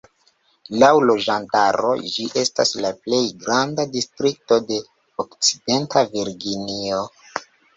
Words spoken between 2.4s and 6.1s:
estas la plej granda distrikto de Okcidenta